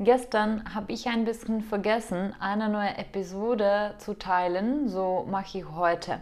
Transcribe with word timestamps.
Gestern 0.00 0.62
habe 0.74 0.92
ich 0.92 1.08
ein 1.08 1.24
bisschen 1.24 1.60
vergessen, 1.60 2.32
eine 2.38 2.68
neue 2.68 2.96
Episode 2.98 3.94
zu 3.98 4.14
teilen, 4.14 4.88
so 4.88 5.26
mache 5.28 5.58
ich 5.58 5.68
heute. 5.70 6.20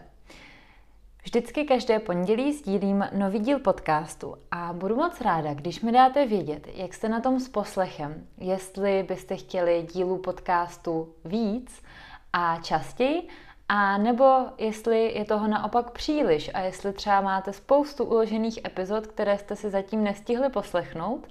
Vždycky 1.23 1.63
každé 1.63 1.99
pondělí 1.99 2.53
sdílím 2.53 3.05
nový 3.13 3.39
díl 3.39 3.59
podcastu 3.59 4.35
a 4.51 4.73
budu 4.73 4.95
moc 4.95 5.21
ráda, 5.21 5.53
když 5.53 5.81
mi 5.81 5.91
dáte 5.91 6.25
vědět, 6.25 6.67
jak 6.73 6.93
jste 6.93 7.09
na 7.09 7.19
tom 7.19 7.39
s 7.39 7.49
poslechem, 7.49 8.27
jestli 8.37 9.03
byste 9.03 9.35
chtěli 9.35 9.87
dílů 9.93 10.17
podcastu 10.17 11.13
víc 11.25 11.83
a 12.33 12.59
častěji, 12.61 13.27
a 13.69 13.97
nebo 13.97 14.45
jestli 14.57 15.13
je 15.13 15.25
toho 15.25 15.47
naopak 15.47 15.91
příliš 15.91 16.51
a 16.53 16.59
jestli 16.59 16.93
třeba 16.93 17.21
máte 17.21 17.53
spoustu 17.53 18.03
uložených 18.03 18.65
epizod, 18.65 19.07
které 19.07 19.37
jste 19.37 19.55
si 19.55 19.69
zatím 19.69 20.03
nestihli 20.03 20.49
poslechnout, 20.49 21.27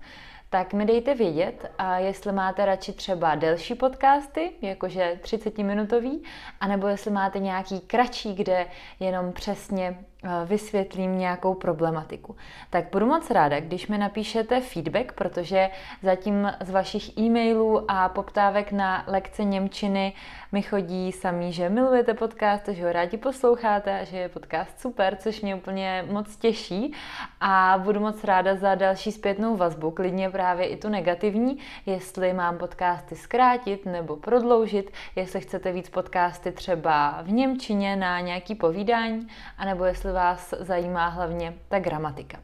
tak 0.50 0.72
mi 0.72 0.84
dejte 0.84 1.14
vědět, 1.14 1.70
a 1.78 1.98
jestli 1.98 2.32
máte 2.32 2.64
radši 2.64 2.92
třeba 2.92 3.34
delší 3.34 3.74
podcasty, 3.74 4.52
jakože 4.62 5.18
30-minutový, 5.22 6.22
anebo 6.60 6.86
jestli 6.88 7.10
máte 7.10 7.38
nějaký 7.38 7.80
kratší, 7.80 8.34
kde 8.34 8.66
jenom 9.00 9.32
přesně 9.32 9.98
vysvětlím 10.44 11.18
nějakou 11.18 11.54
problematiku. 11.54 12.36
Tak 12.70 12.84
budu 12.92 13.06
moc 13.06 13.30
ráda, 13.30 13.60
když 13.60 13.86
mi 13.86 13.98
napíšete 13.98 14.60
feedback, 14.60 15.12
protože 15.12 15.70
zatím 16.02 16.52
z 16.60 16.70
vašich 16.70 17.18
e-mailů 17.18 17.90
a 17.90 18.08
poptávek 18.08 18.72
na 18.72 19.04
lekce 19.06 19.44
Němčiny 19.44 20.12
mi 20.52 20.62
chodí 20.62 21.12
samý, 21.12 21.52
že 21.52 21.68
milujete 21.68 22.14
podcast, 22.14 22.68
že 22.68 22.84
ho 22.84 22.92
rádi 22.92 23.16
posloucháte 23.16 24.00
a 24.00 24.04
že 24.04 24.18
je 24.18 24.28
podcast 24.28 24.80
super, 24.80 25.16
což 25.16 25.40
mě 25.40 25.54
úplně 25.54 26.04
moc 26.10 26.36
těší 26.36 26.92
a 27.40 27.80
budu 27.84 28.00
moc 28.00 28.24
ráda 28.24 28.56
za 28.56 28.74
další 28.74 29.12
zpětnou 29.12 29.56
vazbu, 29.56 29.90
klidně 29.90 30.30
právě 30.30 30.66
i 30.66 30.76
tu 30.76 30.88
negativní, 30.88 31.58
jestli 31.86 32.32
mám 32.32 32.58
podcasty 32.58 33.16
zkrátit 33.16 33.86
nebo 33.86 34.16
prodloužit, 34.16 34.90
jestli 35.16 35.40
chcete 35.40 35.72
víc 35.72 35.88
podcasty 35.88 36.52
třeba 36.52 37.22
v 37.22 37.32
Němčině 37.32 37.96
na 37.96 38.20
nějaký 38.20 38.54
povídání, 38.54 39.26
anebo 39.58 39.84
jestli 39.84 40.05
vás 40.12 40.54
zajímá 40.60 41.08
hlavně 41.08 41.54
ta 41.68 41.78
gramatika. 41.78 42.38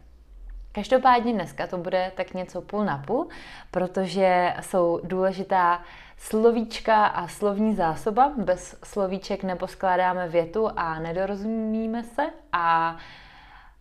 Každopádně 0.72 1.32
dneska 1.32 1.66
to 1.66 1.78
bude 1.78 2.12
tak 2.16 2.34
něco 2.34 2.60
půl 2.60 2.84
na 2.84 2.98
půl, 2.98 3.28
protože 3.70 4.54
jsou 4.60 5.00
důležitá 5.04 5.82
slovíčka 6.16 7.06
a 7.06 7.28
slovní 7.28 7.74
zásoba. 7.74 8.32
Bez 8.36 8.78
slovíček 8.84 9.44
neposkládáme 9.44 10.28
větu 10.28 10.68
a 10.76 10.98
nedorozumíme 10.98 12.02
se 12.02 12.22
a 12.52 12.96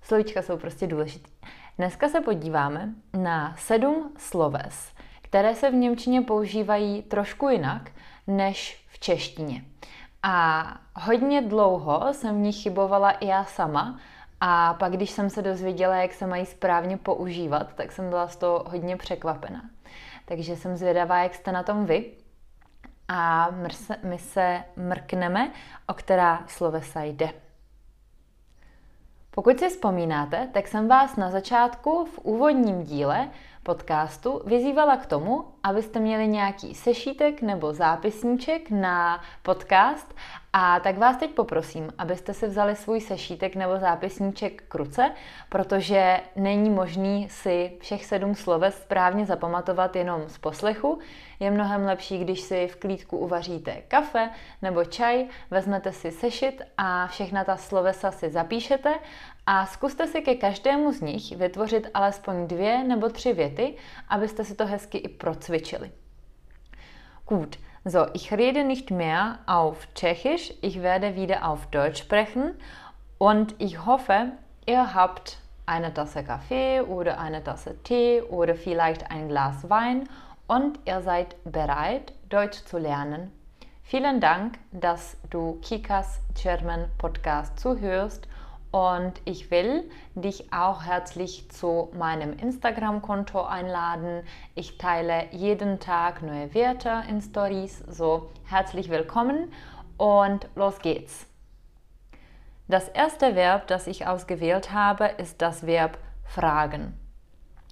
slovíčka 0.01 0.41
jsou 0.41 0.57
prostě 0.57 0.87
důležitý. 0.87 1.31
Dneska 1.77 2.09
se 2.09 2.21
podíváme 2.21 2.89
na 3.13 3.55
sedm 3.57 4.11
sloves, 4.17 4.93
které 5.21 5.55
se 5.55 5.71
v 5.71 5.73
Němčině 5.73 6.21
používají 6.21 7.01
trošku 7.01 7.49
jinak 7.49 7.91
než 8.27 8.85
v 8.87 8.99
češtině. 8.99 9.63
A 10.23 10.65
hodně 10.95 11.41
dlouho 11.41 12.13
jsem 12.13 12.35
v 12.35 12.39
nich 12.39 12.55
chybovala 12.55 13.11
i 13.11 13.27
já 13.27 13.45
sama, 13.45 13.99
a 14.43 14.73
pak, 14.73 14.91
když 14.91 15.11
jsem 15.11 15.29
se 15.29 15.41
dozvěděla, 15.41 15.95
jak 15.95 16.13
se 16.13 16.27
mají 16.27 16.45
správně 16.45 16.97
používat, 16.97 17.73
tak 17.73 17.91
jsem 17.91 18.09
byla 18.09 18.27
z 18.27 18.35
toho 18.35 18.63
hodně 18.67 18.97
překvapená. 18.97 19.61
Takže 20.25 20.55
jsem 20.55 20.77
zvědavá, 20.77 21.23
jak 21.23 21.35
jste 21.35 21.51
na 21.51 21.63
tom 21.63 21.85
vy. 21.85 22.11
A 23.07 23.49
my 24.03 24.17
se 24.17 24.63
mrkneme, 24.75 25.51
o 25.87 25.93
která 25.93 26.43
slovesa 26.47 27.03
jde. 27.03 27.33
Pokud 29.31 29.59
si 29.59 29.69
vzpomínáte, 29.69 30.49
tak 30.53 30.67
jsem 30.67 30.87
vás 30.87 31.15
na 31.15 31.31
začátku 31.31 32.05
v 32.05 32.19
úvodním 32.19 32.83
díle 32.83 33.29
podcastu 33.63 34.41
vyzývala 34.45 34.97
k 34.97 35.05
tomu, 35.05 35.50
abyste 35.63 35.99
měli 35.99 36.27
nějaký 36.27 36.75
sešítek 36.75 37.41
nebo 37.41 37.73
zápisníček 37.73 38.71
na 38.71 39.21
podcast 39.43 40.13
a 40.53 40.79
tak 40.79 40.97
vás 40.97 41.17
teď 41.17 41.31
poprosím, 41.31 41.93
abyste 41.97 42.33
si 42.33 42.47
vzali 42.47 42.75
svůj 42.75 43.01
sešítek 43.01 43.55
nebo 43.55 43.77
zápisníček 43.79 44.63
k 44.67 44.75
ruce, 44.75 45.11
protože 45.49 46.19
není 46.35 46.69
možný 46.69 47.29
si 47.29 47.71
všech 47.79 48.05
sedm 48.05 48.35
sloves 48.35 48.81
správně 48.81 49.25
zapamatovat 49.25 49.95
jenom 49.95 50.21
z 50.27 50.37
poslechu. 50.37 50.99
Je 51.39 51.51
mnohem 51.51 51.85
lepší, 51.85 52.17
když 52.17 52.41
si 52.41 52.67
v 52.67 52.75
klídku 52.75 53.17
uvaříte 53.17 53.81
kafe 53.87 54.29
nebo 54.61 54.85
čaj, 54.85 55.27
vezmete 55.51 55.91
si 55.91 56.11
sešit 56.11 56.61
a 56.77 57.07
všechna 57.07 57.43
ta 57.43 57.57
slovesa 57.57 58.11
si 58.11 58.29
zapíšete 58.29 58.93
a 59.45 59.65
zkuste 59.65 60.07
si 60.07 60.21
ke 60.21 60.35
každému 60.35 60.91
z 60.91 61.01
nich 61.01 61.37
vytvořit 61.37 61.87
alespoň 61.93 62.47
dvě 62.47 62.83
nebo 62.83 63.09
tři 63.09 63.33
věty, 63.33 63.75
abyste 64.09 64.45
si 64.45 64.55
to 64.55 64.65
hezky 64.65 64.97
i 64.97 65.09
procvičili. 65.09 65.50
Gut, 67.25 67.57
so, 67.83 68.07
ich 68.13 68.31
rede 68.31 68.63
nicht 68.63 68.91
mehr 68.91 69.39
auf 69.47 69.87
Tschechisch, 69.95 70.53
ich 70.61 70.81
werde 70.81 71.15
wieder 71.15 71.47
auf 71.47 71.65
Deutsch 71.67 71.99
sprechen 71.99 72.53
und 73.17 73.55
ich 73.57 73.85
hoffe, 73.85 74.33
ihr 74.65 74.93
habt 74.93 75.37
eine 75.65 75.93
Tasse 75.93 76.23
Kaffee 76.23 76.81
oder 76.81 77.19
eine 77.19 77.43
Tasse 77.43 77.81
Tee 77.83 78.21
oder 78.21 78.55
vielleicht 78.55 79.09
ein 79.09 79.29
Glas 79.29 79.69
Wein 79.69 80.07
und 80.47 80.79
ihr 80.85 81.01
seid 81.01 81.35
bereit, 81.43 82.13
Deutsch 82.29 82.65
zu 82.65 82.77
lernen. 82.77 83.31
Vielen 83.83 84.19
Dank, 84.19 84.59
dass 84.71 85.17
du 85.29 85.59
Kikas 85.61 86.21
German 86.35 86.85
Podcast 86.97 87.59
zuhörst 87.59 88.27
und 88.71 89.13
ich 89.25 89.51
will 89.51 89.89
dich 90.15 90.51
auch 90.53 90.83
herzlich 90.83 91.49
zu 91.51 91.89
meinem 91.97 92.33
Instagram-Konto 92.33 93.41
einladen. 93.41 94.23
Ich 94.55 94.77
teile 94.77 95.27
jeden 95.31 95.79
Tag 95.79 96.21
neue 96.21 96.53
Werte 96.53 97.03
in 97.09 97.21
Stories. 97.21 97.83
So 97.87 98.29
herzlich 98.45 98.89
willkommen 98.89 99.51
und 99.97 100.47
los 100.55 100.79
geht's. 100.79 101.27
Das 102.67 102.87
erste 102.87 103.35
Verb, 103.35 103.67
das 103.67 103.87
ich 103.87 104.07
ausgewählt 104.07 104.71
habe, 104.71 105.07
ist 105.17 105.41
das 105.41 105.65
Verb 105.65 105.97
fragen. 106.23 106.97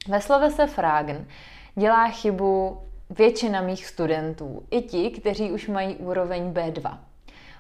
Ve 0.07 0.21
slovese 0.21 0.67
fragen 0.67 1.27
dělá 1.75 2.09
chybu 2.09 2.81
většina 3.09 3.61
mých 3.61 3.85
studentů, 3.85 4.63
i 4.71 4.81
ti, 4.81 5.09
kteří 5.09 5.51
už 5.51 5.67
mají 5.67 5.95
úroveň 5.95 6.53
B2. 6.53 7.08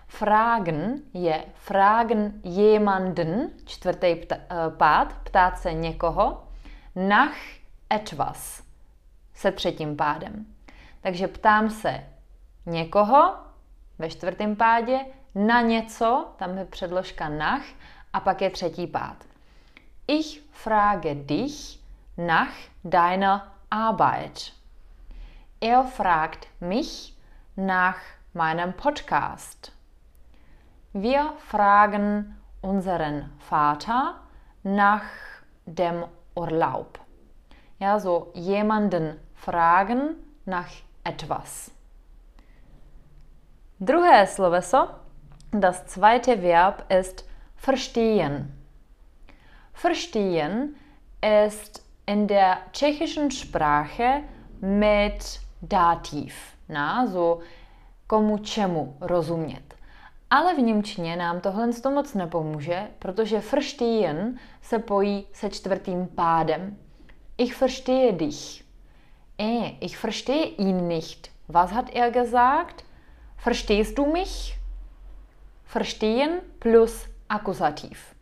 Fragen 0.09 1.01
je 1.13 1.45
fragen 1.53 2.41
jemanden, 2.43 3.49
čtvrtý 3.65 4.15
uh, 4.15 4.37
pád, 4.77 5.13
ptát 5.13 5.59
se 5.59 5.73
někoho, 5.73 6.43
nach 6.95 7.37
etwas 7.93 8.63
se 9.33 9.51
třetím 9.51 9.95
pádem. 9.95 10.45
Takže 11.01 11.27
ptám 11.27 11.69
se 11.69 12.03
někoho 12.65 13.35
ve 13.99 14.09
čtvrtém 14.09 14.55
pádě, 14.55 14.99
na 15.35 15.61
něco, 15.61 16.33
tam 16.37 16.57
je 16.57 16.65
předložka 16.65 17.29
nach, 17.29 17.65
a 18.13 18.19
pak 18.19 18.41
je 18.41 18.49
třetí 18.49 18.87
pád. 18.87 19.23
Ich 20.07 20.41
frage 20.51 21.15
dich 21.15 21.79
nach 22.17 22.55
deiner 22.83 23.41
Arbeit. 23.71 24.53
Er 25.61 25.83
fragt 25.83 26.47
mich 26.61 27.13
nach 27.57 27.99
meinem 28.33 28.73
Podcast. 28.73 29.78
Wir 30.93 31.33
fragen 31.37 32.35
unseren 32.61 33.29
Vater 33.37 34.15
nach 34.63 35.03
dem 35.67 36.05
Urlaub. 36.35 36.97
Ja, 37.77 37.99
so 37.99 38.31
jemanden 38.33 39.19
fragen 39.35 40.15
nach 40.45 40.71
etwas. 41.03 41.69
Druhé 43.79 44.25
sloveso, 44.25 44.89
das 45.51 45.85
zweite 45.85 46.41
Verb 46.41 46.91
ist 46.91 47.23
verstehen. 47.55 48.51
Verstehen 49.73 50.75
ist 51.21 51.85
in 52.07 52.27
der 52.27 52.57
tschechischen 52.73 53.29
Sprache 53.29 54.23
mit 54.59 55.39
Dativ. 55.61 56.57
Na, 56.67 57.05
so 57.05 57.41
komu 58.07 58.39
čemu 58.39 58.95
rozumět. 59.01 59.78
Ale 60.29 60.55
v 60.55 60.59
Němčině 60.59 61.15
nám 61.15 61.41
tohle 61.41 61.73
to 61.73 61.91
moc 61.91 62.13
nepomůže, 62.13 62.87
protože 62.99 63.39
verstehen 63.39 64.39
se 64.61 64.79
pojí 64.79 65.27
se 65.33 65.49
čtvrtým 65.49 66.07
pádem. 66.07 66.77
Ich 67.37 67.61
verstehe 67.61 68.11
dich. 68.11 68.63
Eh, 69.39 69.69
ich 69.81 69.97
verstehe 69.97 70.45
ihn 70.45 70.87
nicht. 70.87 71.31
Was 71.47 71.71
hat 71.71 71.95
er 71.95 72.11
gesagt? 72.11 72.85
Verstehst 73.37 73.97
du 73.97 74.11
mich? 74.11 74.59
Verstehen 75.63 76.41
plus 76.59 77.07
akuzativ. 77.29 78.15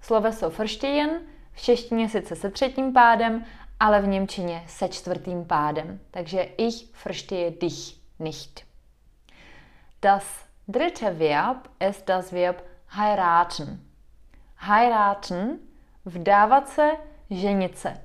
Sloveso 0.00 0.50
verstehen 0.50 1.10
v 1.52 1.62
češtině 1.62 2.08
sice 2.08 2.36
se 2.36 2.50
třetím 2.50 2.92
pádem, 2.92 3.44
ale 3.80 4.00
v 4.00 4.06
němčině 4.06 4.64
se 4.66 4.88
čtvrtým 4.88 5.44
pádem. 5.44 6.00
Takže 6.10 6.42
ich 6.42 7.04
verstehe 7.04 7.50
dich 7.50 7.96
nicht. 8.18 8.64
Das 10.02 10.45
dritte 10.68 11.18
Verb 11.18 11.68
ist 11.88 12.08
das 12.08 12.32
Verb 12.32 12.62
heiraten. 12.96 13.80
Heiraten, 14.58 15.58
vdávat 16.04 16.68
se, 16.68 16.90
ženit 17.30 17.78
se. 17.78 18.00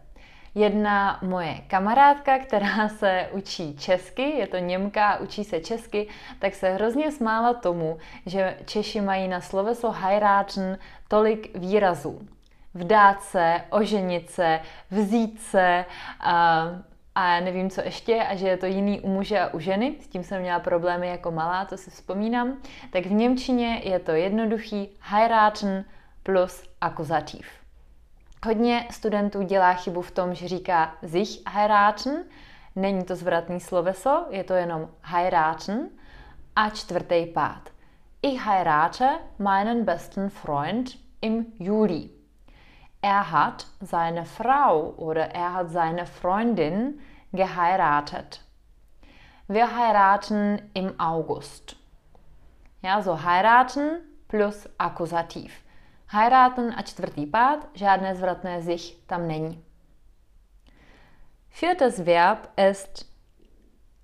Jedna 0.55 1.19
moje 1.21 1.55
kamarádka, 1.67 2.39
která 2.39 2.89
se 2.89 3.29
učí 3.31 3.75
česky, 3.77 4.21
je 4.21 4.47
to 4.47 4.57
Němka, 4.57 5.17
učí 5.17 5.43
se 5.43 5.59
česky, 5.59 6.07
tak 6.39 6.55
se 6.55 6.69
hrozně 6.69 7.11
smála 7.11 7.53
tomu, 7.53 7.97
že 8.25 8.57
Češi 8.65 9.01
mají 9.01 9.27
na 9.27 9.41
sloveso 9.41 9.91
heiraten 9.91 10.77
tolik 11.07 11.57
výrazů. 11.57 12.27
Vdát 12.73 13.21
se, 13.23 13.61
oženit 13.69 14.29
se, 14.29 14.59
vzít 14.91 15.41
se 15.41 15.85
a, 16.19 16.65
a 17.15 17.39
nevím 17.39 17.69
co 17.69 17.81
ještě, 17.81 18.15
a 18.15 18.35
že 18.35 18.47
je 18.47 18.57
to 18.57 18.65
jiný 18.65 19.01
u 19.01 19.09
muže 19.09 19.39
a 19.39 19.53
u 19.53 19.59
ženy, 19.59 19.95
s 20.01 20.07
tím 20.07 20.23
jsem 20.23 20.41
měla 20.41 20.59
problémy 20.59 21.07
jako 21.07 21.31
malá, 21.31 21.65
to 21.65 21.77
si 21.77 21.91
vzpomínám, 21.91 22.57
tak 22.89 23.05
v 23.05 23.11
Němčině 23.11 23.81
je 23.83 23.99
to 23.99 24.11
jednoduchý 24.11 24.89
heiraten 24.99 25.85
plus 26.23 26.63
akuzativ. 26.81 27.47
Hodně 28.45 28.87
studentů 28.91 29.41
dělá 29.41 29.73
chybu 29.73 30.01
v 30.01 30.11
tom, 30.11 30.33
že 30.35 30.47
říká 30.47 30.95
sich 31.07 31.29
heiraten, 31.47 32.23
není 32.75 33.03
to 33.03 33.15
zvratný 33.15 33.59
sloveso, 33.59 34.25
je 34.29 34.43
to 34.43 34.53
jenom 34.53 34.89
heiraten 35.01 35.89
a 36.55 36.69
čtvrtý 36.69 37.25
pád. 37.25 37.69
Ich 38.21 38.41
heirate 38.41 39.19
meinen 39.39 39.85
besten 39.85 40.29
Freund 40.29 40.89
im 41.21 41.45
Juli. 41.59 42.20
Er 43.01 43.31
hat 43.31 43.65
seine 43.80 44.25
Frau 44.25 44.94
oder 44.98 45.31
er 45.31 45.53
hat 45.53 45.71
seine 45.71 46.06
Freundin 46.06 47.00
geheiratet. 47.33 48.42
Wir 49.48 49.75
heiraten 49.75 50.62
im 50.74 51.00
August. 51.00 51.75
Ja, 52.81 53.01
so 53.01 53.24
heiraten 53.24 54.01
plus 54.27 54.69
Akkusativ. 54.77 55.51
Heiraten 56.12 56.74
a 56.75 56.83
čtvrtý 56.83 57.25
pád, 57.25 57.68
žádné 57.74 58.15
zvratné 58.15 58.62
sich 58.62 59.00
tam 59.07 59.27
není. 59.27 59.63
Viertes 61.50 62.00
Verb 62.06 62.50
ist 62.56 63.06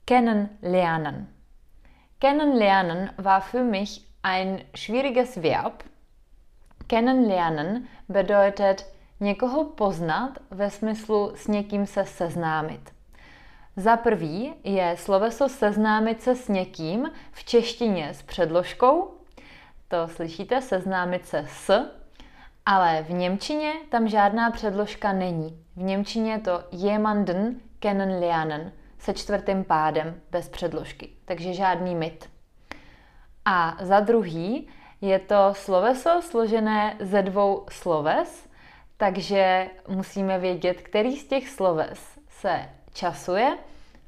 kennenlernen. 0.05 1.27
Kennenlernen 2.19 3.11
war 3.17 3.41
für 3.41 3.63
mich 3.63 4.07
ein 4.23 4.63
schwieriges 4.73 5.41
Verb. 5.41 5.83
Kennenlernen 6.87 7.87
bedeutet 8.09 8.93
někoho 9.19 9.63
poznat 9.63 10.37
ve 10.51 10.69
smyslu 10.69 11.31
s 11.35 11.47
někým 11.47 11.85
se 11.85 12.05
seznámit. 12.05 12.91
Za 13.75 13.97
prvý 13.97 14.53
je 14.63 14.95
sloveso 14.97 15.49
seznámit 15.49 16.21
se 16.21 16.35
s 16.35 16.47
někým 16.47 17.11
v 17.31 17.43
češtině 17.43 18.13
s 18.13 18.21
předložkou. 18.21 19.13
To 19.87 20.07
slyšíte, 20.07 20.61
seznámit 20.61 21.25
se 21.25 21.45
s, 21.49 21.91
ale 22.65 23.03
v 23.03 23.09
Němčině 23.09 23.73
tam 23.89 24.07
žádná 24.07 24.51
předložka 24.51 25.13
není. 25.13 25.63
V 25.75 25.83
Němčině 25.83 26.31
je 26.31 26.39
to 26.39 26.63
jemanden 26.71 27.55
kennenlernen 27.79 28.71
se 28.99 29.13
čtvrtým 29.13 29.63
pádem 29.63 30.21
bez 30.31 30.49
předložky, 30.49 31.09
takže 31.25 31.53
žádný 31.53 31.95
mit. 31.95 32.29
A 33.45 33.77
za 33.81 33.99
druhý 33.99 34.67
je 35.01 35.19
to 35.19 35.53
sloveso 35.53 36.21
složené 36.21 36.95
ze 36.99 37.21
dvou 37.21 37.65
sloves, 37.69 38.49
takže 38.97 39.69
musíme 39.87 40.39
vědět, 40.39 40.81
který 40.81 41.17
z 41.17 41.27
těch 41.27 41.49
sloves 41.49 42.19
se 42.29 42.69
časuje 42.93 43.57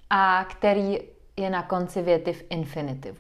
a 0.10 0.46
který 0.50 1.00
je 1.38 1.50
na 1.50 1.64
konci 1.64 2.02
věty 2.02 2.34
v 2.34 2.44
infinitivu. 2.50 3.18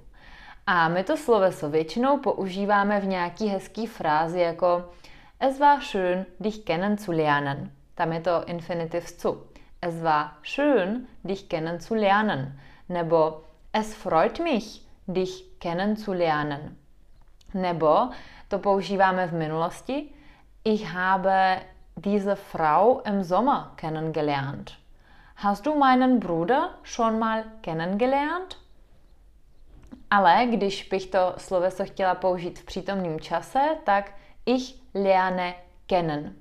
A 0.68 0.88
my 0.88 1.04
to 1.04 1.18
sloveso 1.18 1.69
většinou 1.69 2.18
používáme 2.18 3.00
v 3.00 3.07
nějaký 3.07 3.48
hezký 3.48 3.88
frázi 3.88 4.39
jako 4.39 4.89
Es 5.39 5.60
war 5.60 5.81
schön, 5.81 6.25
dich 6.39 6.63
kennenzulernen. 6.66 7.71
Tam 7.95 8.13
je 8.13 8.21
to 8.21 8.44
infinitiv 8.45 9.07
zu. 9.07 9.48
Es 9.81 10.01
war 10.01 10.38
schön, 10.44 11.07
dich 11.24 11.48
kennenzulernen. 11.48 12.60
Nebo 12.89 13.42
es 13.74 13.94
freut 13.94 14.39
mich, 14.39 14.81
dich 15.07 15.44
kennenzulernen. 15.60 16.78
Nebo 17.53 18.09
to 18.47 18.59
používáme 18.59 19.27
v 19.27 19.33
minulosti. 19.33 20.09
Ich 20.63 20.85
habe 20.85 21.61
diese 21.97 22.35
Frau 22.35 23.01
im 23.05 23.23
Sommer 23.23 23.71
kennengelernt. 23.75 24.71
Hast 25.35 25.65
du 25.65 25.75
meinen 25.75 26.19
Bruder 26.19 26.69
schon 26.83 27.19
mal 27.19 27.43
kennengelernt? 27.61 28.57
Ale 30.11 30.45
když 30.45 30.83
bych 30.83 31.05
to 31.05 31.33
sloveso 31.37 31.85
chtěla 31.85 32.15
použít 32.15 32.59
v 32.59 32.65
přítomném 32.65 33.19
čase, 33.19 33.59
tak 33.83 34.11
ich 34.45 34.75
lerne 34.93 35.55
kennen. 35.85 36.35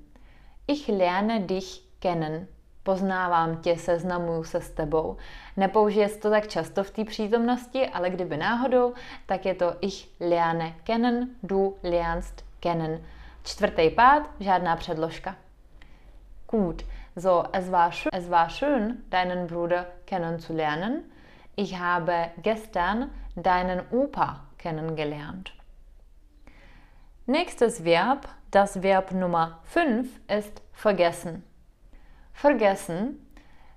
Ich 0.67 0.89
lerne 0.89 1.39
dich 1.39 1.81
kennen. 1.99 2.47
Poznávám 2.83 3.57
tě, 3.57 3.77
seznamuju 3.77 4.43
se 4.43 4.61
s 4.61 4.71
tebou. 4.71 5.17
Nepoužije 5.57 6.09
se 6.09 6.19
to 6.19 6.29
tak 6.29 6.47
často 6.47 6.83
v 6.83 6.91
té 6.91 7.05
přítomnosti, 7.05 7.87
ale 7.87 8.09
kdyby 8.09 8.37
náhodou, 8.37 8.93
tak 9.25 9.45
je 9.45 9.53
to 9.53 9.75
ich 9.81 10.09
lerne 10.19 10.75
kennen, 10.83 11.29
du 11.43 11.77
lernst 11.83 12.45
kennen. 12.59 13.01
Čtvrtý 13.43 13.89
pád, 13.89 14.29
žádná 14.39 14.75
předložka. 14.75 15.35
Gut, 16.51 16.85
so 17.15 17.49
es 17.53 17.69
war, 17.69 17.91
schön, 17.91 18.09
es 18.13 18.29
war 18.29 18.49
schön, 18.49 18.97
deinen 19.09 19.47
Bruder 19.47 19.85
kennenzulernen. 20.05 21.03
Ich 21.55 21.79
habe 21.79 22.29
gestern 22.37 23.09
deinen 23.35 23.81
Opa 23.91 24.45
kennengelernt. 24.57 25.51
Nächstes 27.27 27.83
Verb, 27.83 28.27
das 28.51 28.81
Verb 28.81 29.11
Nummer 29.11 29.59
5 29.63 30.07
ist 30.37 30.61
vergessen. 30.73 31.48
Vergessen 32.43 33.15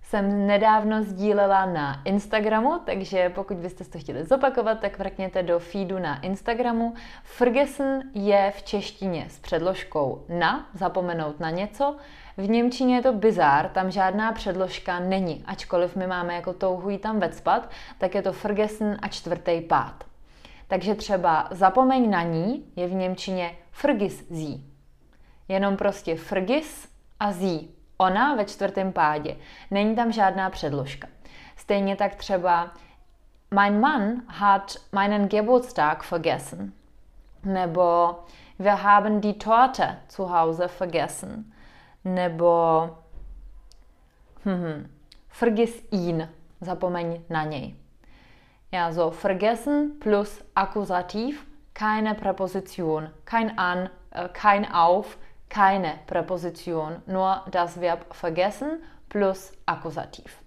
jsem 0.03 0.47
nedávno 0.47 1.03
sdílela 1.03 1.67
na 1.67 2.03
Instagramu, 2.05 2.79
takže 2.85 3.29
pokud 3.29 3.57
byste 3.57 3.85
to 3.85 3.99
chtěli 3.99 4.25
zopakovat, 4.25 4.81
tak 4.81 4.99
vrkněte 4.99 5.43
do 5.43 5.59
feedu 5.59 5.99
na 5.99 6.21
Instagramu. 6.21 6.95
Vergessen 7.41 8.03
je 8.15 8.53
v 8.57 8.63
češtině 8.63 9.27
s 9.31 9.39
předložkou 9.39 10.25
na, 10.29 10.71
zapomenout 10.75 11.41
na 11.41 11.51
něco. 11.51 11.97
V 12.37 12.49
Němčině 12.49 12.97
je 12.97 13.03
to 13.03 13.13
bizár, 13.13 13.69
tam 13.69 13.91
žádná 13.91 14.33
předložka 14.33 15.01
není. 15.01 15.45
Ačkoliv 15.47 15.97
my 15.97 16.07
máme 16.07 16.35
jako 16.35 16.53
touhu 16.53 16.91
jí 16.91 16.99
tam 16.99 17.21
vecpat, 17.21 17.71
tak 17.99 18.15
je 18.15 18.23
to 18.23 18.33
vergessen 18.33 18.99
a 19.03 19.09
čtvrtý 19.09 19.61
pád. 19.61 20.05
Takže 20.69 20.95
třeba 20.95 21.49
zapomeň 21.51 22.11
na 22.11 22.23
ní 22.23 22.65
je 22.77 22.87
v 22.87 22.95
Němčině 22.95 23.57
vergiss 23.83 24.25
sie. 24.29 24.59
Jenom 25.49 25.77
prostě 25.77 26.17
vergiss 26.31 26.89
a 27.21 27.33
sie. 27.33 27.82
Ona 28.03 28.35
ve 28.35 28.45
čtvrtém 28.45 28.93
pádě. 28.93 29.37
Není 29.71 29.97
tam 29.97 30.13
žádná 30.13 30.51
předložka. 30.51 31.09
Stejně 31.57 31.97
tak 31.97 32.15
třeba 32.15 32.71
Mein 33.55 33.81
Mann 33.81 34.23
hat 34.27 34.77
meinen 34.93 35.29
Geburtstag 35.29 36.11
vergessen. 36.11 36.73
Nebo 37.45 38.19
Wir 38.59 38.73
haben 38.73 39.21
die 39.21 39.35
Torte 39.35 39.99
zu 40.09 40.25
Hause 40.25 40.69
vergessen. 40.69 41.53
Nebo 42.05 42.91
hm, 44.45 44.91
vergiss 45.41 45.83
ihn. 45.91 46.29
Zapomeň 46.61 47.21
na 47.31 47.45
něj. 47.45 47.75
Ja, 48.73 48.93
so 48.93 49.11
vergessen 49.11 49.99
plus 50.01 50.45
Akkusativ, 50.55 51.47
keine 51.75 52.15
Präposition, 52.15 53.11
kein 53.25 53.59
an, 53.59 53.89
äh, 54.11 54.29
kein 54.29 54.65
auf, 54.73 55.19
keine 55.55 55.99
Präposition, 56.07 57.03
nur 57.07 57.43
das 57.51 57.77
Verb 57.77 58.01
vergessen 58.23 58.79
plus 59.09 59.53
Akkusativ. 59.67 60.43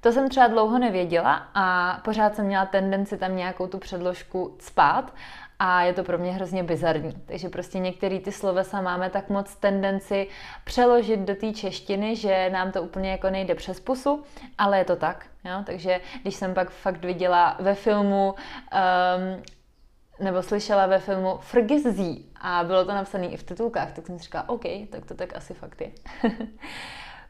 To 0.00 0.12
jsem 0.12 0.28
třeba 0.28 0.46
dlouho 0.46 0.78
nevěděla 0.78 1.48
a 1.54 1.98
pořád 2.04 2.34
jsem 2.34 2.46
měla 2.46 2.66
tendenci 2.66 3.18
tam 3.18 3.36
nějakou 3.36 3.66
tu 3.66 3.78
předložku 3.78 4.56
spát 4.60 5.14
a 5.58 5.82
je 5.82 5.92
to 5.92 6.04
pro 6.04 6.18
mě 6.18 6.32
hrozně 6.32 6.62
bizarní. 6.62 7.12
Takže 7.26 7.48
prostě 7.48 7.78
některé 7.78 8.20
ty 8.20 8.32
slovesa 8.32 8.80
máme 8.80 9.10
tak 9.10 9.28
moc 9.28 9.54
tendenci 9.54 10.28
přeložit 10.64 11.20
do 11.20 11.34
té 11.34 11.52
češtiny, 11.52 12.16
že 12.16 12.50
nám 12.50 12.72
to 12.72 12.82
úplně 12.82 13.10
jako 13.10 13.30
nejde 13.30 13.54
přes 13.54 13.80
pusu, 13.80 14.24
ale 14.58 14.78
je 14.78 14.84
to 14.84 14.96
tak. 14.96 15.26
Jo? 15.44 15.62
Takže 15.64 16.00
když 16.22 16.34
jsem 16.34 16.54
pak 16.54 16.70
fakt 16.70 17.04
viděla 17.04 17.56
ve 17.60 17.74
filmu 17.74 18.34
um, 18.34 19.42
nebo 20.20 20.42
slyšela 20.42 20.86
ve 20.86 20.98
filmu 20.98 21.38
Frgizí 21.40 22.26
a 22.40 22.64
bylo 22.64 22.84
to 22.84 22.92
napsané 22.92 23.26
i 23.26 23.36
v 23.36 23.42
titulkách, 23.42 23.92
tak 23.92 24.06
jsem 24.06 24.18
si 24.18 24.24
říkala, 24.24 24.48
OK, 24.48 24.64
tak 24.90 25.04
to 25.06 25.14
tak 25.14 25.36
asi 25.36 25.54
fakt 25.54 25.80
je. 25.80 25.90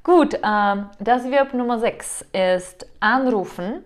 Gut, 0.05 0.35
um, 0.35 0.91
das 1.01 1.27
Verb 1.27 1.53
Nummer 1.53 1.79
6 1.79 2.25
ist 2.33 2.85
anrufen. 3.01 3.83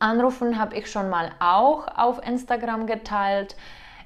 Anrufen 0.00 0.58
habe 0.58 0.76
ich 0.76 0.90
schon 0.90 1.08
mal 1.08 1.30
auch 1.40 1.86
auf 1.96 2.20
Instagram 2.26 2.86
geteilt. 2.86 3.56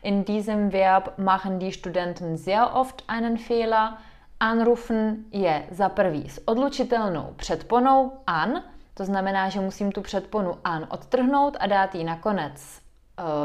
In 0.03 0.25
diesem 0.25 0.73
Verb 0.73 1.19
machen 1.19 1.59
die 1.59 1.73
Studenten 1.73 2.37
sehr 2.37 2.75
oft 2.75 3.05
einen 3.07 3.39
Fehler. 3.39 3.99
Anrufen 4.41 5.25
je 5.31 5.65
za 5.71 5.89
prvý 5.89 6.29
s 6.29 6.49
odlučitelnou 6.49 7.35
předponou 7.37 8.13
an, 8.27 8.63
to 8.95 9.05
znamená, 9.05 9.49
že 9.49 9.61
musím 9.61 9.93
tu 9.93 10.03
předponu 10.03 10.59
an 10.65 10.87
odtrhnout 10.91 11.57
a 11.61 11.67
dát 11.67 11.95
ji 11.95 12.05
na 12.05 12.17
konec 12.17 12.84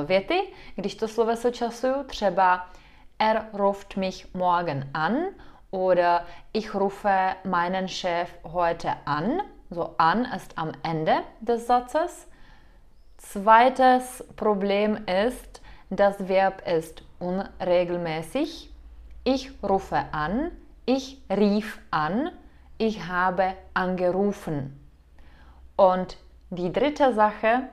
věty. 0.05 0.41
Když 0.75 0.95
to 0.95 1.07
sloveso 1.07 1.51
časuju, 1.51 2.03
třeba 2.03 2.69
er 3.19 3.45
ruft 3.53 3.97
mich 3.97 4.33
morgen 4.33 4.89
an 4.93 5.17
oder 5.71 6.25
ich 6.53 6.75
rufe 6.75 7.35
meinen 7.45 7.87
Chef 7.87 8.29
heute 8.43 8.95
an. 9.05 9.41
So 9.71 9.95
an 9.97 10.27
ist 10.35 10.53
am 10.55 10.71
Ende 10.83 11.23
des 11.41 11.67
Satzes. 11.67 12.27
Zweites 13.17 14.23
Problem 14.35 15.05
ist, 15.05 15.61
das 15.91 16.27
Verb 16.27 16.61
ist 16.65 17.03
unregelmäßig. 17.19 18.71
Ich 19.23 19.51
rufe 19.61 20.05
an, 20.11 20.51
ich 20.85 21.21
rief 21.29 21.79
an, 21.91 22.31
ich 22.77 23.07
habe 23.07 23.53
angerufen. 23.73 24.79
Und 25.75 26.17
die 26.49 26.71
dritte 26.71 27.13
Sache, 27.13 27.69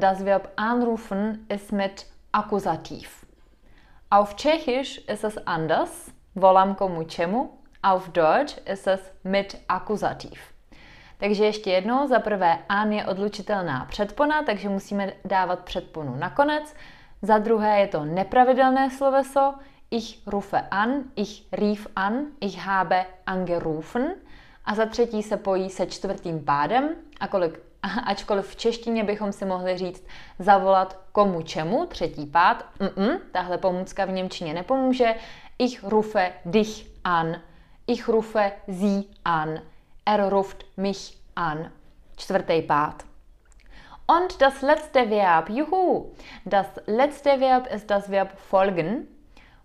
das 0.00 0.24
Verb 0.24 0.48
anrufen 0.56 1.46
ist 1.48 1.72
mit 1.72 2.06
Akkusativ. 2.32 3.26
Auf 4.10 4.34
Tschechisch 4.36 4.98
ist 4.98 5.24
es 5.24 5.38
anders, 5.46 6.10
volám 6.34 6.74
komu 6.74 7.04
čemu, 7.04 7.50
auf 7.82 8.08
Deutsch 8.08 8.56
ist 8.66 8.86
es 8.86 9.00
mit 9.24 9.56
Akkusativ. 9.68 10.40
Takže 11.18 11.44
ještě 11.44 11.70
jednou, 11.70 12.06
za 12.08 12.18
prvé 12.18 12.58
an 12.68 12.92
je 12.92 13.06
odlučitelná 13.06 13.84
předpona, 13.84 14.42
takže 14.42 14.68
musíme 14.68 15.12
dávat 15.24 15.60
předponu 15.60 16.16
nakonec. 16.16 16.74
Za 17.22 17.38
druhé 17.38 17.80
je 17.80 17.86
to 17.86 18.04
nepravidelné 18.04 18.90
sloveso, 18.90 19.54
ich 19.90 20.26
rufe 20.26 20.60
an, 20.70 20.90
ich 21.16 21.46
rief 21.52 21.86
an, 21.96 22.26
ich 22.40 22.66
habe 22.66 23.06
angerufen. 23.26 24.14
A 24.70 24.74
za 24.74 24.86
třetí 24.86 25.22
se 25.22 25.36
pojí 25.36 25.70
se 25.70 25.86
čtvrtým 25.86 26.44
pádem, 26.44 26.88
a 27.20 27.28
kolik, 27.28 27.60
ačkoliv 28.06 28.48
v 28.48 28.56
češtině 28.56 29.04
bychom 29.04 29.32
si 29.32 29.44
mohli 29.44 29.78
říct 29.78 30.06
zavolat 30.38 30.98
komu 31.12 31.42
čemu, 31.42 31.86
třetí 31.86 32.26
pád, 32.26 32.64
Mm-mm, 32.78 33.20
tahle 33.32 33.58
pomůcka 33.58 34.04
v 34.04 34.10
Němčině 34.10 34.54
nepomůže. 34.54 35.14
Ich 35.58 35.84
rufe 35.84 36.32
dich 36.44 36.86
an, 37.04 37.36
ich 37.86 38.08
rufe 38.08 38.52
sie 38.68 39.02
an, 39.24 39.60
er 40.06 40.28
ruft 40.28 40.64
mich 40.76 41.12
an. 41.36 41.70
Čtvrtý 42.16 42.62
pád. 42.62 43.02
Und 44.18 44.40
das 44.40 44.62
letzte 44.62 45.06
Verb, 45.06 45.48
juhu, 45.48 46.12
das 46.46 46.66
letzte 46.86 47.36
Verb 47.36 47.66
ist 47.74 47.90
das 47.90 48.08
Verb 48.08 48.28
folgen. 48.36 49.06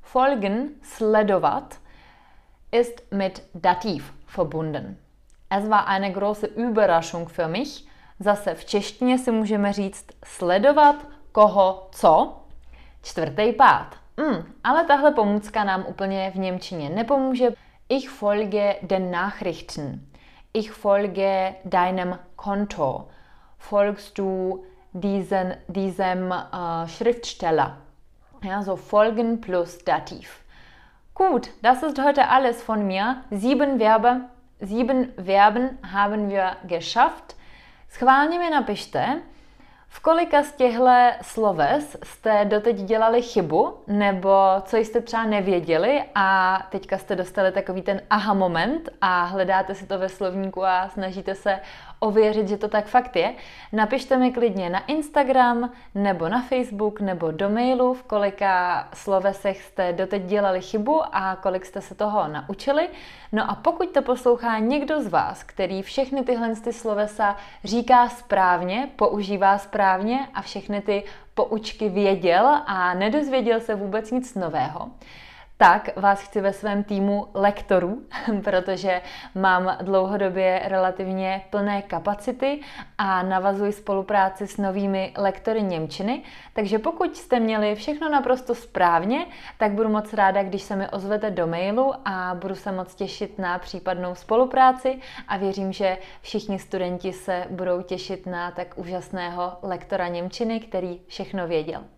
Folgen, 0.01 0.69
sledovat, 0.81 1.79
ist 2.75 3.11
mit 3.11 3.41
Dativ 3.53 4.13
verbunden. 4.25 4.97
Es 5.49 5.69
war 5.69 5.87
eine 5.87 6.11
große 6.11 6.47
Überraschung 6.47 7.29
für 7.29 7.47
mich. 7.47 7.87
Zase 8.19 8.55
v 8.55 8.65
češtině 8.65 9.17
si 9.17 9.31
můžeme 9.31 9.73
říct 9.73 10.05
sledovat 10.25 10.95
koho 11.31 11.87
co. 11.91 12.37
Čtvrtý 13.01 13.53
pád. 13.53 13.95
Mm, 14.17 14.53
ale 14.63 14.85
tahle 14.85 15.11
pomůcka 15.11 15.63
nám 15.63 15.85
úplně 15.87 16.31
v 16.31 16.39
Němčině 16.39 16.89
nepomůže. 16.89 17.53
Ich 17.89 18.09
folge 18.09 18.75
den 18.81 19.11
Nachrichten. 19.11 20.01
Ich 20.53 20.71
folge 20.71 21.55
deinem 21.65 22.19
Konto. 22.35 23.07
Folgst 23.57 24.17
du 24.17 24.63
diesen, 24.93 25.57
diesem 25.69 26.31
äh, 26.31 26.87
Schriftsteller? 26.87 27.77
Ja, 28.43 28.63
so 28.63 28.75
folgen 28.75 29.41
plus 29.41 29.83
Dativ. 29.83 30.44
Gut, 31.17 31.47
das 31.61 31.81
ist 31.81 31.97
heute 32.03 32.27
alles 32.27 32.61
von 32.61 32.85
mir. 32.87 33.23
Sieben 33.31 33.79
Verbe, 33.79 34.29
sieben 34.59 35.13
Verben 35.15 35.79
haben 35.93 36.29
wir 36.29 36.57
geschafft. 36.63 37.37
Schválně 37.89 38.39
mi 38.39 38.49
napište, 38.49 39.21
v 39.87 39.99
kolika 39.99 40.43
z 40.43 40.51
těchto 40.51 40.91
sloves 41.21 41.97
jste 42.03 42.45
doteď 42.45 42.75
dělali 42.75 43.21
chybu, 43.21 43.83
nebo 43.87 44.29
co 44.61 44.77
jste 44.77 45.01
třeba 45.01 45.23
nevěděli 45.23 46.03
a 46.15 46.59
teďka 46.69 46.97
jste 46.97 47.15
dostali 47.15 47.51
takový 47.51 47.81
ten 47.81 48.01
aha 48.09 48.33
moment 48.33 48.89
a 49.01 49.23
hledáte 49.23 49.75
si 49.75 49.87
to 49.87 49.99
ve 49.99 50.09
slovníku 50.09 50.65
a 50.65 50.89
snažíte 50.89 51.35
se 51.35 51.59
ověřit, 52.05 52.47
že 52.47 52.57
to 52.57 52.67
tak 52.67 52.85
fakt 52.85 53.15
je, 53.15 53.33
napište 53.73 54.17
mi 54.17 54.31
klidně 54.31 54.69
na 54.69 54.85
Instagram 54.85 55.71
nebo 55.95 56.29
na 56.29 56.41
Facebook 56.41 57.01
nebo 57.01 57.31
do 57.31 57.49
mailu, 57.49 57.93
v 57.93 58.03
kolika 58.03 58.87
slovesech 58.93 59.61
jste 59.61 59.93
doteď 59.93 60.23
dělali 60.23 60.61
chybu 60.61 61.01
a 61.11 61.35
kolik 61.35 61.65
jste 61.65 61.81
se 61.81 61.95
toho 61.95 62.27
naučili. 62.27 62.89
No 63.31 63.51
a 63.51 63.55
pokud 63.55 63.89
to 63.89 64.01
poslouchá 64.01 64.59
někdo 64.59 65.01
z 65.01 65.07
vás, 65.07 65.43
který 65.43 65.81
všechny 65.81 66.23
tyhle 66.23 66.55
ty 66.55 66.73
slovesa 66.73 67.35
říká 67.63 68.09
správně, 68.09 68.89
používá 68.95 69.57
správně 69.57 70.27
a 70.33 70.41
všechny 70.41 70.81
ty 70.81 71.03
poučky 71.33 71.89
věděl 71.89 72.47
a 72.65 72.93
nedozvěděl 72.93 73.59
se 73.59 73.75
vůbec 73.75 74.11
nic 74.11 74.35
nového, 74.35 74.91
tak 75.57 75.89
vás 75.95 76.21
chci 76.21 76.41
ve 76.41 76.53
svém 76.53 76.83
týmu 76.83 77.27
lektorů, 77.33 78.01
protože 78.43 79.01
mám 79.35 79.77
dlouhodobě 79.81 80.61
relativně 80.65 81.41
plné 81.49 81.81
kapacity 81.81 82.61
a 82.97 83.23
navazuji 83.23 83.71
spolupráci 83.71 84.47
s 84.47 84.57
novými 84.57 85.13
lektory 85.17 85.63
Němčiny. 85.63 86.23
Takže 86.53 86.79
pokud 86.79 87.17
jste 87.17 87.39
měli 87.39 87.75
všechno 87.75 88.09
naprosto 88.09 88.55
správně, 88.55 89.25
tak 89.57 89.71
budu 89.71 89.89
moc 89.89 90.13
ráda, 90.13 90.43
když 90.43 90.61
se 90.61 90.75
mi 90.75 90.89
ozvete 90.89 91.31
do 91.31 91.47
mailu 91.47 91.93
a 92.05 92.35
budu 92.41 92.55
se 92.55 92.71
moc 92.71 92.95
těšit 92.95 93.39
na 93.39 93.59
případnou 93.59 94.15
spolupráci 94.15 94.99
a 95.27 95.37
věřím, 95.37 95.73
že 95.73 95.97
všichni 96.21 96.59
studenti 96.59 97.13
se 97.13 97.45
budou 97.49 97.81
těšit 97.81 98.25
na 98.25 98.51
tak 98.51 98.77
úžasného 98.77 99.53
lektora 99.61 100.07
Němčiny, 100.07 100.59
který 100.59 101.01
všechno 101.07 101.47
věděl. 101.47 101.94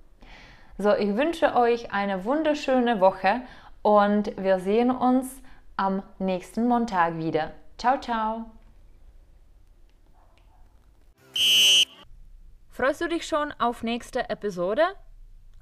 So, 0.79 0.93
ich 0.93 1.15
wünsche 1.15 1.55
euch 1.55 1.91
eine 1.91 2.23
wunderschöne 2.23 3.01
Woche 3.01 3.41
und 3.81 4.37
wir 4.37 4.59
sehen 4.59 4.91
uns 4.91 5.41
am 5.75 6.03
nächsten 6.19 6.67
Montag 6.67 7.17
wieder. 7.17 7.53
Ciao, 7.79 7.99
ciao. 7.99 8.45
Freust 12.69 13.01
du 13.01 13.07
dich 13.07 13.25
schon 13.25 13.51
auf 13.53 13.81
nächste 13.81 14.29
Episode? 14.29 14.83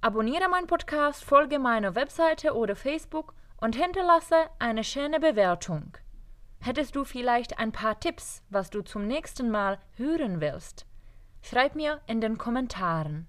Abonniere 0.01 0.49
meinen 0.49 0.67
Podcast, 0.67 1.23
folge 1.23 1.59
meiner 1.59 1.95
Webseite 1.95 2.53
oder 2.53 2.75
Facebook 2.75 3.33
und 3.61 3.77
hinterlasse 3.77 4.35
eine 4.59 4.83
schöne 4.83 5.21
Bewertung. 5.21 5.97
Hättest 6.59 6.93
du 6.93 7.05
vielleicht 7.05 7.57
ein 7.57 7.71
paar 7.71 8.01
Tipps, 8.01 8.43
was 8.49 8.69
du 8.69 8.81
zum 8.81 9.07
nächsten 9.07 9.49
Mal 9.49 9.79
hören 9.95 10.41
willst? 10.41 10.85
Schreib 11.41 11.75
mir 11.75 12.01
in 12.05 12.19
den 12.19 12.37
Kommentaren. 12.37 13.27